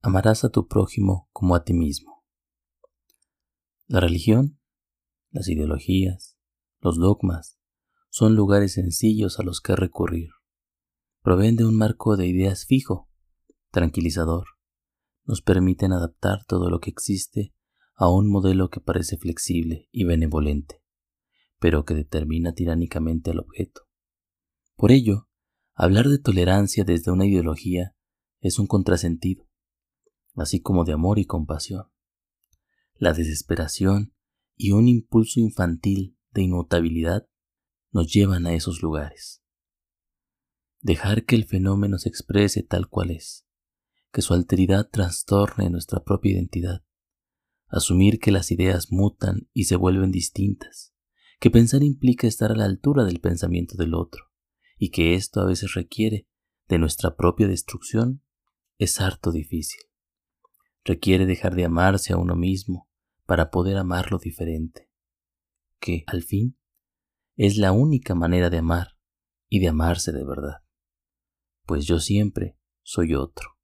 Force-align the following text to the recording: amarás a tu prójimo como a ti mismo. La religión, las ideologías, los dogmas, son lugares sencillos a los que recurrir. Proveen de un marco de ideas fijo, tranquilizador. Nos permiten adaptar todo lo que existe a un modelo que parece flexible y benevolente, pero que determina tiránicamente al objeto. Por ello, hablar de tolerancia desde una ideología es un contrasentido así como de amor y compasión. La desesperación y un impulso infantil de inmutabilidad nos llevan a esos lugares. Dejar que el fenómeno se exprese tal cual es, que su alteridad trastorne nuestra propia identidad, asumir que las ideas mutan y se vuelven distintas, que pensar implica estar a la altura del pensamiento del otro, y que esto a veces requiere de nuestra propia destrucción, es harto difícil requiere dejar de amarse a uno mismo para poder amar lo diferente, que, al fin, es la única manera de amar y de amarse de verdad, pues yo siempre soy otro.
amarás 0.00 0.44
a 0.44 0.50
tu 0.50 0.68
prójimo 0.68 1.28
como 1.32 1.54
a 1.54 1.64
ti 1.64 1.74
mismo. 1.74 2.24
La 3.86 4.00
religión, 4.00 4.60
las 5.30 5.48
ideologías, 5.48 6.38
los 6.80 6.98
dogmas, 6.98 7.58
son 8.10 8.36
lugares 8.36 8.74
sencillos 8.74 9.38
a 9.38 9.42
los 9.42 9.60
que 9.60 9.74
recurrir. 9.74 10.30
Proveen 11.22 11.56
de 11.56 11.64
un 11.64 11.76
marco 11.76 12.16
de 12.16 12.26
ideas 12.26 12.64
fijo, 12.64 13.10
tranquilizador. 13.70 14.46
Nos 15.24 15.42
permiten 15.42 15.92
adaptar 15.92 16.44
todo 16.46 16.70
lo 16.70 16.80
que 16.80 16.90
existe 16.90 17.52
a 17.94 18.08
un 18.08 18.30
modelo 18.30 18.70
que 18.70 18.80
parece 18.80 19.16
flexible 19.16 19.88
y 19.90 20.04
benevolente, 20.04 20.82
pero 21.58 21.84
que 21.84 21.94
determina 21.94 22.52
tiránicamente 22.52 23.32
al 23.32 23.40
objeto. 23.40 23.82
Por 24.76 24.92
ello, 24.92 25.28
hablar 25.74 26.08
de 26.08 26.18
tolerancia 26.18 26.84
desde 26.84 27.10
una 27.10 27.26
ideología 27.26 27.96
es 28.40 28.58
un 28.60 28.68
contrasentido 28.68 29.47
así 30.40 30.60
como 30.60 30.84
de 30.84 30.92
amor 30.92 31.18
y 31.18 31.24
compasión. 31.24 31.86
La 32.94 33.12
desesperación 33.12 34.14
y 34.56 34.72
un 34.72 34.88
impulso 34.88 35.40
infantil 35.40 36.16
de 36.32 36.42
inmutabilidad 36.42 37.28
nos 37.92 38.12
llevan 38.12 38.46
a 38.46 38.54
esos 38.54 38.82
lugares. 38.82 39.42
Dejar 40.80 41.24
que 41.24 41.36
el 41.36 41.44
fenómeno 41.44 41.98
se 41.98 42.08
exprese 42.08 42.62
tal 42.62 42.88
cual 42.88 43.10
es, 43.10 43.46
que 44.12 44.22
su 44.22 44.34
alteridad 44.34 44.88
trastorne 44.90 45.70
nuestra 45.70 46.04
propia 46.04 46.32
identidad, 46.32 46.84
asumir 47.66 48.18
que 48.18 48.30
las 48.30 48.50
ideas 48.50 48.90
mutan 48.90 49.48
y 49.52 49.64
se 49.64 49.76
vuelven 49.76 50.10
distintas, 50.10 50.94
que 51.40 51.50
pensar 51.50 51.82
implica 51.82 52.26
estar 52.26 52.52
a 52.52 52.56
la 52.56 52.64
altura 52.64 53.04
del 53.04 53.20
pensamiento 53.20 53.76
del 53.76 53.94
otro, 53.94 54.24
y 54.76 54.90
que 54.90 55.14
esto 55.14 55.40
a 55.40 55.46
veces 55.46 55.74
requiere 55.74 56.28
de 56.68 56.78
nuestra 56.78 57.16
propia 57.16 57.48
destrucción, 57.48 58.22
es 58.78 59.00
harto 59.00 59.32
difícil 59.32 59.87
requiere 60.84 61.26
dejar 61.26 61.54
de 61.54 61.64
amarse 61.64 62.12
a 62.12 62.16
uno 62.16 62.36
mismo 62.36 62.88
para 63.26 63.50
poder 63.50 63.76
amar 63.76 64.10
lo 64.10 64.18
diferente, 64.18 64.90
que, 65.80 66.04
al 66.06 66.22
fin, 66.22 66.58
es 67.36 67.56
la 67.56 67.72
única 67.72 68.14
manera 68.14 68.50
de 68.50 68.58
amar 68.58 68.96
y 69.48 69.60
de 69.60 69.68
amarse 69.68 70.12
de 70.12 70.24
verdad, 70.24 70.64
pues 71.66 71.86
yo 71.86 72.00
siempre 72.00 72.56
soy 72.82 73.14
otro. 73.14 73.57